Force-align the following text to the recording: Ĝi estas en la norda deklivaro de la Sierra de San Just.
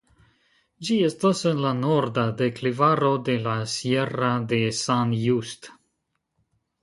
Ĝi 0.87 0.95
estas 1.07 1.41
en 1.49 1.59
la 1.65 1.73
norda 1.81 2.23
deklivaro 2.39 3.11
de 3.27 3.35
la 3.47 3.53
Sierra 3.75 4.31
de 4.53 4.59
San 4.79 5.13
Just. 5.27 5.69